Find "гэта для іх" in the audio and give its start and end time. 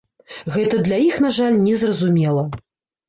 0.53-1.19